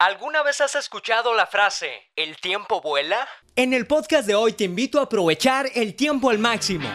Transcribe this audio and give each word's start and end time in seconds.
¿Alguna 0.00 0.44
vez 0.44 0.60
has 0.60 0.76
escuchado 0.76 1.34
la 1.34 1.48
frase 1.48 1.90
¿el 2.14 2.36
tiempo 2.36 2.80
vuela? 2.80 3.26
En 3.56 3.74
el 3.74 3.88
podcast 3.88 4.28
de 4.28 4.36
hoy 4.36 4.52
te 4.52 4.62
invito 4.62 5.00
a 5.00 5.04
aprovechar 5.04 5.66
el 5.74 5.96
tiempo 5.96 6.30
al 6.30 6.38
máximo. 6.38 6.88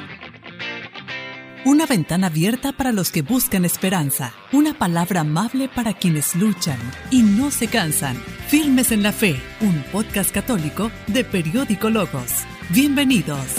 Una 1.65 1.85
ventana 1.85 2.27
abierta 2.27 2.71
para 2.71 2.93
los 2.93 3.11
que 3.11 3.21
buscan 3.21 3.65
esperanza. 3.65 4.33
Una 4.53 4.73
palabra 4.73 5.19
amable 5.19 5.67
para 5.67 5.91
quienes 5.91 6.33
luchan 6.35 6.79
y 7.11 7.23
no 7.23 7.51
se 7.51 7.67
cansan. 7.67 8.15
Firmes 8.47 8.93
en 8.93 9.03
la 9.03 9.11
fe. 9.11 9.35
Un 9.59 9.83
podcast 9.91 10.31
católico 10.31 10.89
de 11.07 11.25
Periódico 11.25 11.89
Logos. 11.89 12.31
Bienvenidos. 12.69 13.57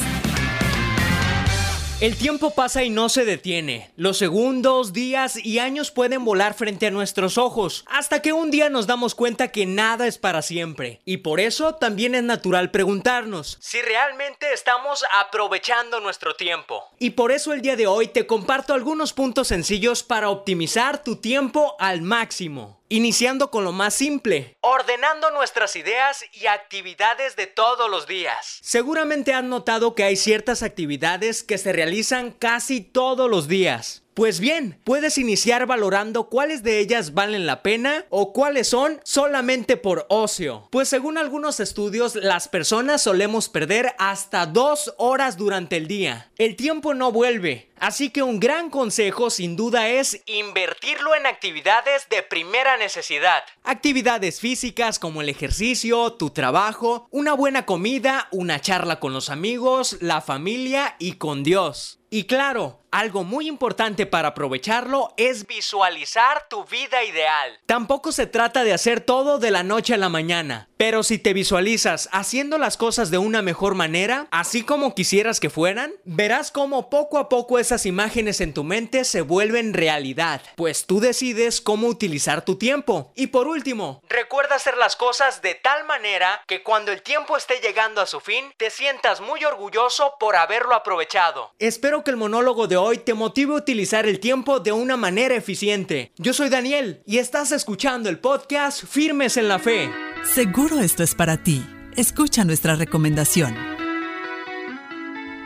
El 2.05 2.18
tiempo 2.18 2.50
pasa 2.50 2.84
y 2.84 2.91
no 2.91 3.09
se 3.09 3.25
detiene. 3.25 3.91
Los 3.96 4.18
segundos, 4.18 4.93
días 4.93 5.43
y 5.43 5.59
años 5.59 5.91
pueden 5.91 6.23
volar 6.23 6.52
frente 6.52 6.87
a 6.87 6.91
nuestros 6.91 7.38
ojos, 7.38 7.82
hasta 7.88 8.20
que 8.20 8.34
un 8.34 8.50
día 8.50 8.69
nos 8.69 8.87
damos 8.87 9.14
cuenta 9.14 9.50
que 9.50 9.64
nada 9.64 10.06
es 10.06 10.19
para 10.19 10.43
siempre. 10.43 11.01
Y 11.06 11.16
por 11.16 11.41
eso 11.41 11.77
también 11.77 12.15
es 12.15 12.23
natural 12.23 12.70
preguntarnos 12.70 13.56
si 13.59 13.80
realmente 13.80 14.52
estamos 14.52 15.02
aprovechando 15.19 15.98
nuestro 16.01 16.37
tiempo. 16.37 16.84
Y 16.98 17.12
por 17.12 17.32
eso 17.32 17.55
el 17.55 17.62
día 17.62 17.74
de 17.74 17.87
hoy 17.87 18.09
te 18.09 18.27
comparto 18.27 18.74
algunos 18.74 19.15
puntos 19.15 19.48
sencillos 19.48 20.02
para 20.02 20.29
optimizar 20.29 21.02
tu 21.02 21.16
tiempo 21.16 21.74
al 21.79 22.02
máximo. 22.02 22.84
Iniciando 22.95 23.51
con 23.51 23.65
lo 23.65 23.73
más 23.73 23.93
simple, 23.93 24.57
ordenando 24.61 25.33
nuestras 25.33 25.75
ideas 25.75 26.25
y 26.33 26.47
actividades 26.47 27.35
de 27.35 27.48
todos 27.48 27.91
los 27.91 28.07
días. 28.07 28.61
Seguramente 28.62 29.35
has 29.35 29.43
notado 29.43 29.97
que 29.97 30.05
hay 30.05 30.15
ciertas 30.15 30.62
actividades 30.62 31.43
que 31.43 31.59
se 31.59 31.73
realizan 31.73 32.30
casi 32.30 32.83
todos 32.83 33.29
los 33.29 33.49
días. 33.49 34.05
Pues 34.15 34.38
bien, 34.38 34.79
puedes 34.85 35.19
iniciar 35.19 35.66
valorando 35.66 36.29
cuáles 36.29 36.62
de 36.62 36.79
ellas 36.79 37.15
valen 37.15 37.47
la 37.47 37.65
pena 37.65 38.05
o 38.11 38.33
cuáles 38.33 38.69
son 38.69 39.01
solamente 39.02 39.77
por 39.77 40.07
ocio. 40.09 40.69
Pues 40.71 40.88
según 40.88 41.19
algunos 41.19 41.59
estudios, 41.59 42.15
las 42.15 42.47
personas 42.47 43.02
solemos 43.02 43.49
perder 43.49 43.93
hasta 43.99 44.46
dos 44.46 44.95
horas 44.99 45.37
durante 45.37 45.77
el 45.77 45.88
día. 45.88 46.30
El 46.38 46.55
tiempo 46.55 46.95
no 46.95 47.11
vuelve, 47.11 47.73
así 47.85 48.10
que 48.10 48.23
un 48.23 48.40
gran 48.40 48.71
consejo 48.71 49.29
sin 49.29 49.57
duda 49.57 49.88
es 49.88 50.23
invertirlo 50.27 51.15
en 51.15 51.27
actividades 51.27 52.09
de 52.09 52.23
primera 52.23 52.77
necesidad. 52.77 53.43
Actividades 53.63 54.40
físicas 54.40 54.99
como 54.99 55.21
el 55.21 55.29
ejercicio, 55.29 56.15
tu 56.15 56.30
trabajo, 56.30 57.07
una 57.10 57.35
buena 57.35 57.66
comida, 57.66 58.29
una 58.32 58.60
charla 58.60 59.01
con 59.01 59.12
los 59.12 59.29
amigos, 59.29 59.99
la 60.01 60.21
familia 60.21 60.96
y 60.99 61.12
con 61.15 61.43
Dios. 61.45 62.01
Y 62.15 62.27
claro, 62.27 62.85
algo 62.93 63.24
muy 63.24 63.49
importante 63.49 64.06
para 64.06 64.28
aprovecharlo 64.28 65.12
es 65.16 65.49
visualizar 65.49 66.47
tu 66.49 66.65
vida 66.65 67.03
ideal. 67.03 67.59
Tampoco 67.66 68.12
se 68.12 68.28
trata 68.28 68.62
de 68.62 68.72
hacer 68.72 69.00
todo 69.00 69.41
de 69.41 69.50
la 69.50 69.65
noche 69.65 69.94
a 69.94 69.97
la 69.97 70.09
mañana, 70.09 70.69
pero 70.77 71.03
si 71.03 71.19
te 71.19 71.32
visualizas 71.32 72.09
haciendo 72.12 72.56
las 72.56 72.77
cosas 72.77 73.10
de 73.10 73.19
una 73.19 73.43
mejor 73.43 73.75
manera, 73.75 74.28
así 74.31 74.62
como 74.62 74.94
quisieras 74.94 75.41
que 75.41 75.50
fueran, 75.50 75.93
verás 76.05 76.53
cómo 76.53 76.88
poco 76.88 77.19
a 77.19 77.28
poco 77.28 77.59
esas 77.75 77.87
imágenes 77.87 78.41
en 78.41 78.55
tu 78.55 78.62
mente 78.62 79.03
se 79.03 79.21
vuelven 79.21 79.75
realidad, 79.75 80.41
pues 80.55 80.87
tú 80.87 81.00
decides 81.00 81.61
cómo 81.61 81.89
utilizar 81.89 82.44
tu 82.44 82.55
tiempo. 82.55 83.11
Y 83.17 83.27
por 83.27 83.49
último, 83.49 84.00
recuerda 84.09 84.55
hacer 84.55 84.77
las 84.77 84.94
cosas 84.94 85.43
de 85.43 85.56
tal 85.56 85.84
manera 85.84 86.41
que 86.47 86.62
cuando 86.62 86.93
el 86.93 87.03
tiempo 87.03 87.37
esté 87.37 87.55
llegando 87.61 88.00
a 88.00 88.06
su 88.06 88.21
fin, 88.21 88.45
te 88.59 88.71
sientas 88.71 89.21
muy 89.21 89.45
orgulloso 89.45 90.15
por 90.21 90.37
haberlo 90.37 90.77
aprovechado. 90.77 91.50
Espero 91.59 92.05
que 92.05 92.12
el 92.12 92.17
monólogo 92.17 92.69
de 92.69 92.77
hoy 92.77 92.99
te 92.99 93.12
motive 93.12 93.55
a 93.55 93.59
utilizar 93.59 94.06
el 94.06 94.21
tiempo 94.21 94.61
de 94.61 94.71
una 94.71 94.97
manera 94.97 95.34
eficiente. 95.34 96.12
Yo 96.17 96.33
soy 96.33 96.50
Daniel 96.50 97.03
y 97.06 97.19
estás 97.19 97.50
escuchando 97.50 98.09
el 98.09 98.21
podcast 98.21 98.84
Firmes 98.84 99.37
en 99.37 99.49
la 99.49 99.59
Fe. 99.59 99.91
Seguro 100.22 100.78
esto 100.78 101.03
es 101.03 101.17
para 101.17 101.43
ti. 101.43 101.67
Escucha 101.97 102.45
nuestra 102.45 102.77
recomendación. 102.77 103.74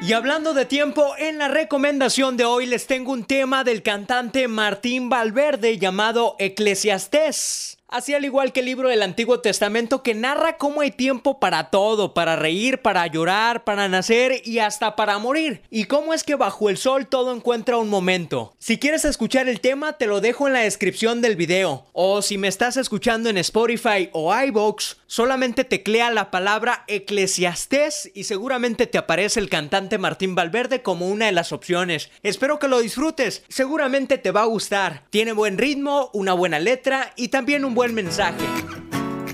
Y 0.00 0.12
hablando 0.12 0.54
de 0.54 0.64
tiempo, 0.64 1.14
en 1.18 1.38
la 1.38 1.48
recomendación 1.48 2.36
de 2.36 2.44
hoy 2.44 2.66
les 2.66 2.86
tengo 2.86 3.10
un 3.10 3.24
tema 3.24 3.64
del 3.64 3.82
cantante 3.82 4.46
Martín 4.46 5.08
Valverde 5.08 5.76
llamado 5.76 6.36
Eclesiastés. 6.38 7.77
Así 7.90 8.12
al 8.12 8.26
igual 8.26 8.52
que 8.52 8.60
el 8.60 8.66
libro 8.66 8.90
del 8.90 9.00
Antiguo 9.00 9.40
Testamento 9.40 10.02
que 10.02 10.12
narra 10.12 10.58
cómo 10.58 10.82
hay 10.82 10.90
tiempo 10.90 11.40
para 11.40 11.70
todo, 11.70 12.12
para 12.12 12.36
reír, 12.36 12.82
para 12.82 13.06
llorar, 13.06 13.64
para 13.64 13.88
nacer 13.88 14.42
y 14.44 14.58
hasta 14.58 14.94
para 14.94 15.16
morir. 15.18 15.62
Y 15.70 15.84
cómo 15.84 16.12
es 16.12 16.22
que 16.22 16.34
bajo 16.34 16.68
el 16.68 16.76
sol 16.76 17.06
todo 17.06 17.34
encuentra 17.34 17.78
un 17.78 17.88
momento. 17.88 18.52
Si 18.58 18.78
quieres 18.78 19.06
escuchar 19.06 19.48
el 19.48 19.62
tema 19.62 19.94
te 19.94 20.06
lo 20.06 20.20
dejo 20.20 20.46
en 20.46 20.52
la 20.52 20.60
descripción 20.60 21.22
del 21.22 21.36
video. 21.36 21.86
O 21.94 22.20
si 22.20 22.36
me 22.36 22.48
estás 22.48 22.76
escuchando 22.76 23.30
en 23.30 23.38
Spotify 23.38 24.10
o 24.12 24.38
iVoox, 24.38 24.96
solamente 25.06 25.64
teclea 25.64 26.10
la 26.10 26.30
palabra 26.30 26.84
eclesiastés 26.88 28.10
y 28.12 28.24
seguramente 28.24 28.86
te 28.86 28.98
aparece 28.98 29.40
el 29.40 29.48
cantante 29.48 29.96
Martín 29.96 30.34
Valverde 30.34 30.82
como 30.82 31.08
una 31.08 31.24
de 31.24 31.32
las 31.32 31.52
opciones. 31.52 32.10
Espero 32.22 32.58
que 32.58 32.68
lo 32.68 32.80
disfrutes, 32.80 33.44
seguramente 33.48 34.18
te 34.18 34.30
va 34.30 34.42
a 34.42 34.46
gustar. 34.46 35.04
Tiene 35.08 35.32
buen 35.32 35.56
ritmo, 35.56 36.10
una 36.12 36.34
buena 36.34 36.58
letra 36.58 37.14
y 37.16 37.28
también 37.28 37.64
un 37.64 37.77
buen 37.78 37.94
mensaje. 37.94 38.44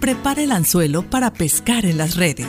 Prepara 0.02 0.42
el 0.42 0.52
anzuelo 0.52 1.08
para 1.08 1.32
pescar 1.32 1.86
en 1.86 1.96
las 1.96 2.16
redes. 2.16 2.46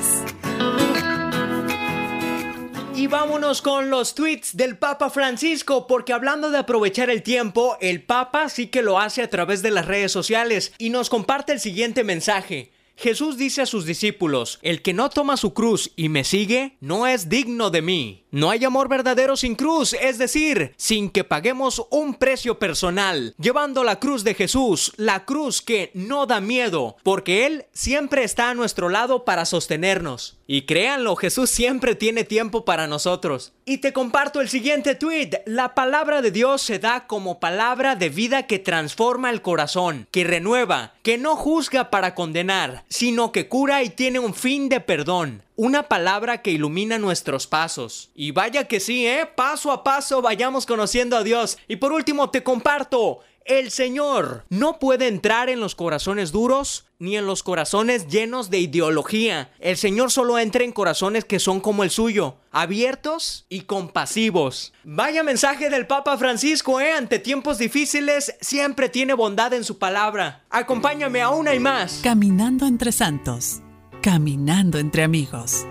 Y 2.94 3.08
vámonos 3.08 3.62
con 3.62 3.90
los 3.90 4.14
tweets 4.14 4.58
del 4.58 4.78
Papa 4.78 5.10
Francisco, 5.10 5.88
porque 5.88 6.12
hablando 6.12 6.52
de 6.52 6.58
aprovechar 6.58 7.10
el 7.10 7.24
tiempo, 7.24 7.78
el 7.80 8.04
Papa 8.04 8.50
sí 8.50 8.68
que 8.68 8.82
lo 8.82 9.00
hace 9.00 9.22
a 9.22 9.30
través 9.30 9.62
de 9.62 9.72
las 9.72 9.86
redes 9.86 10.12
sociales 10.12 10.74
y 10.78 10.90
nos 10.90 11.10
comparte 11.10 11.54
el 11.54 11.62
siguiente 11.62 12.04
mensaje. 12.04 12.74
Jesús 12.98 13.38
dice 13.38 13.62
a 13.62 13.66
sus 13.66 13.86
discípulos, 13.86 14.60
el 14.64 14.82
que 14.82 14.94
no 14.94 15.10
toma 15.10 15.38
su 15.38 15.54
cruz 15.54 15.92
y 15.96 16.10
me 16.10 16.26
sigue, 16.26 16.76
no 16.82 17.08
es 17.08 17.30
digno 17.30 17.70
de 17.70 17.82
mí. 17.82 18.25
No 18.36 18.50
hay 18.50 18.66
amor 18.66 18.90
verdadero 18.90 19.38
sin 19.38 19.56
cruz, 19.56 19.94
es 19.94 20.18
decir, 20.18 20.74
sin 20.76 21.10
que 21.10 21.24
paguemos 21.24 21.88
un 21.90 22.16
precio 22.16 22.60
personal, 22.60 23.34
llevando 23.40 23.86
la 23.86 23.98
cruz 23.98 24.26
de 24.26 24.34
Jesús, 24.34 24.92
la 24.98 25.24
cruz 25.24 25.62
que 25.62 25.90
no 25.94 26.26
da 26.26 26.42
miedo, 26.42 26.98
porque 27.02 27.46
Él 27.46 27.64
siempre 27.72 28.26
está 28.26 28.50
a 28.50 28.54
nuestro 28.54 28.90
lado 28.90 29.24
para 29.24 29.46
sostenernos. 29.46 30.36
Y 30.48 30.64
créanlo, 30.64 31.16
Jesús 31.16 31.50
siempre 31.50 31.96
tiene 31.96 32.26
tiempo 32.26 32.66
para 32.66 32.88
nosotros. 32.88 33.54
Y 33.64 33.78
te 33.78 33.94
comparto 33.94 34.42
el 34.42 34.50
siguiente 34.50 34.96
tweet. 34.96 35.42
La 35.46 35.74
palabra 35.74 36.22
de 36.22 36.32
Dios 36.32 36.62
se 36.62 36.78
da 36.78 37.08
como 37.08 37.40
palabra 37.40 37.96
de 37.96 38.10
vida 38.10 38.48
que 38.48 38.60
transforma 38.60 39.30
el 39.30 39.42
corazón, 39.42 40.10
que 40.12 40.26
renueva, 40.26 40.94
que 41.04 41.18
no 41.18 41.38
juzga 41.38 41.90
para 41.90 42.14
condenar, 42.14 42.84
sino 42.90 43.32
que 43.32 43.48
cura 43.48 43.82
y 43.82 43.90
tiene 43.90 44.20
un 44.20 44.34
fin 44.34 44.68
de 44.68 44.82
perdón. 44.82 45.45
Una 45.58 45.84
palabra 45.84 46.42
que 46.42 46.52
ilumina 46.52 46.98
nuestros 46.98 47.48
pasos. 47.48 48.10
Y 48.14 48.32
vaya 48.32 48.68
que 48.68 48.82
sí, 48.82 49.08
¿eh? 49.08 49.26
Paso 49.26 49.72
a 49.72 49.84
paso 49.86 50.22
vayamos 50.22 50.66
conociendo 50.66 51.16
a 51.16 51.24
Dios. 51.24 51.58
Y 51.68 51.78
por 51.78 51.94
último 51.94 52.30
te 52.30 52.44
comparto. 52.44 53.20
El 53.46 53.70
Señor 53.70 54.44
no 54.50 54.80
puede 54.80 55.08
entrar 55.08 55.50
en 55.50 55.60
los 55.60 55.76
corazones 55.76 56.32
duros 56.32 56.88
ni 56.98 57.16
en 57.16 57.28
los 57.28 57.44
corazones 57.44 58.08
llenos 58.08 58.50
de 58.50 58.58
ideología. 58.58 59.52
El 59.60 59.78
Señor 59.78 60.12
solo 60.12 60.40
entra 60.40 60.64
en 60.64 60.72
corazones 60.72 61.26
que 61.26 61.40
son 61.40 61.62
como 61.62 61.84
el 61.84 61.92
suyo, 61.92 62.38
abiertos 62.52 63.46
y 63.48 63.62
compasivos. 63.62 64.74
Vaya 64.84 65.24
mensaje 65.24 65.70
del 65.70 65.86
Papa 65.86 66.18
Francisco, 66.18 66.82
¿eh? 66.82 66.94
Ante 66.94 67.20
tiempos 67.20 67.60
difíciles 67.60 68.36
siempre 68.42 68.90
tiene 68.90 69.14
bondad 69.14 69.54
en 69.54 69.64
su 69.64 69.78
palabra. 69.78 70.44
Acompáñame 70.50 71.22
a 71.22 71.30
una 71.30 71.54
y 71.54 71.60
más. 71.60 72.00
Caminando 72.04 72.66
entre 72.66 72.92
santos. 72.92 73.62
Caminando 74.06 74.78
entre 74.78 75.02
amigos. 75.02 75.66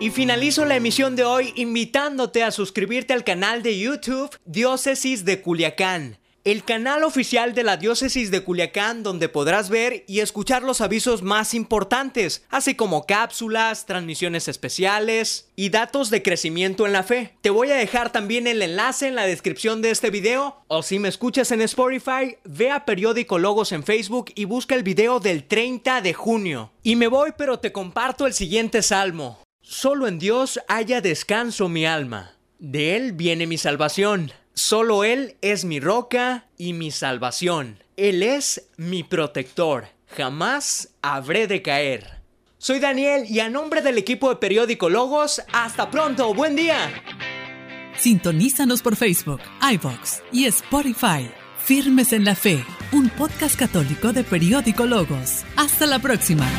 Y 0.00 0.10
finalizo 0.10 0.66
la 0.66 0.76
emisión 0.76 1.16
de 1.16 1.24
hoy 1.24 1.54
invitándote 1.56 2.42
a 2.42 2.50
suscribirte 2.50 3.14
al 3.14 3.24
canal 3.24 3.62
de 3.62 3.78
YouTube 3.78 4.36
Diócesis 4.44 5.24
de 5.24 5.40
Culiacán 5.40 6.18
el 6.44 6.64
canal 6.64 7.04
oficial 7.04 7.54
de 7.54 7.62
la 7.62 7.76
diócesis 7.76 8.30
de 8.30 8.42
Culiacán 8.42 9.02
donde 9.02 9.28
podrás 9.28 9.68
ver 9.68 10.04
y 10.06 10.20
escuchar 10.20 10.62
los 10.62 10.80
avisos 10.80 11.22
más 11.22 11.54
importantes, 11.54 12.44
así 12.48 12.74
como 12.74 13.06
cápsulas, 13.06 13.86
transmisiones 13.86 14.48
especiales 14.48 15.50
y 15.56 15.68
datos 15.70 16.10
de 16.10 16.22
crecimiento 16.22 16.86
en 16.86 16.92
la 16.92 17.02
fe. 17.02 17.34
Te 17.40 17.50
voy 17.50 17.70
a 17.70 17.76
dejar 17.76 18.12
también 18.12 18.46
el 18.46 18.62
enlace 18.62 19.08
en 19.08 19.14
la 19.14 19.26
descripción 19.26 19.82
de 19.82 19.90
este 19.90 20.10
video 20.10 20.62
o 20.68 20.82
si 20.82 20.98
me 20.98 21.08
escuchas 21.08 21.50
en 21.50 21.60
Spotify, 21.62 22.36
ve 22.44 22.70
a 22.70 22.84
Periódico 22.84 23.38
Logos 23.38 23.72
en 23.72 23.84
Facebook 23.84 24.32
y 24.34 24.44
busca 24.44 24.74
el 24.74 24.82
video 24.82 25.20
del 25.20 25.44
30 25.44 26.00
de 26.00 26.14
junio. 26.14 26.72
Y 26.82 26.96
me 26.96 27.08
voy 27.08 27.32
pero 27.36 27.58
te 27.58 27.72
comparto 27.72 28.26
el 28.26 28.32
siguiente 28.32 28.82
salmo. 28.82 29.42
Solo 29.60 30.06
en 30.06 30.18
Dios 30.18 30.60
haya 30.68 31.00
descanso 31.00 31.68
mi 31.68 31.84
alma. 31.84 32.36
De 32.58 32.96
Él 32.96 33.12
viene 33.12 33.46
mi 33.46 33.58
salvación. 33.58 34.32
Solo 34.58 35.04
Él 35.04 35.36
es 35.40 35.64
mi 35.64 35.78
roca 35.78 36.46
y 36.56 36.72
mi 36.72 36.90
salvación. 36.90 37.78
Él 37.96 38.24
es 38.24 38.66
mi 38.76 39.04
protector. 39.04 39.86
Jamás 40.08 40.88
habré 41.00 41.46
de 41.46 41.62
caer. 41.62 42.22
Soy 42.58 42.80
Daniel 42.80 43.24
y 43.30 43.38
a 43.38 43.50
nombre 43.50 43.82
del 43.82 43.98
equipo 43.98 44.30
de 44.30 44.34
Periódico 44.34 44.88
Logos, 44.88 45.40
hasta 45.52 45.92
pronto, 45.92 46.34
buen 46.34 46.56
día. 46.56 46.76
Sintonízanos 47.96 48.82
por 48.82 48.96
Facebook, 48.96 49.40
iVox 49.62 50.24
y 50.32 50.46
Spotify. 50.46 51.30
Firmes 51.64 52.12
en 52.12 52.24
la 52.24 52.34
Fe, 52.34 52.64
un 52.90 53.10
podcast 53.10 53.56
católico 53.56 54.12
de 54.12 54.24
Periódico 54.24 54.86
Logos. 54.86 55.44
Hasta 55.54 55.86
la 55.86 56.00
próxima. 56.00 56.50